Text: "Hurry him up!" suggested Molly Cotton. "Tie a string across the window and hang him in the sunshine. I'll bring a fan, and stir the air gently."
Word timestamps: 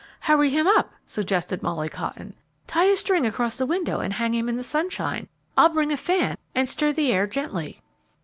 "Hurry 0.21 0.49
him 0.49 0.65
up!" 0.65 0.95
suggested 1.05 1.61
Molly 1.61 1.87
Cotton. 1.87 2.33
"Tie 2.65 2.85
a 2.85 2.95
string 2.95 3.23
across 3.23 3.57
the 3.57 3.67
window 3.67 3.99
and 3.99 4.13
hang 4.13 4.33
him 4.33 4.49
in 4.49 4.57
the 4.57 4.63
sunshine. 4.63 5.29
I'll 5.55 5.69
bring 5.69 5.91
a 5.91 5.95
fan, 5.97 6.39
and 6.55 6.67
stir 6.67 6.91
the 6.91 7.11
air 7.13 7.27
gently." 7.27 7.79